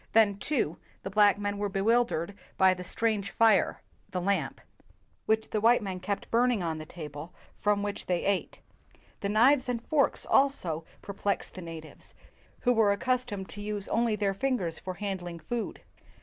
[0.13, 4.59] Then too the black men were bewildered by the strange fire [the lamp]
[5.27, 8.61] which the white men kept burning on the table from which they ate.
[9.19, 12.15] The knives and forks also perplexed the natives,
[12.61, 15.81] who were accustomed to use only their fingers for handling food.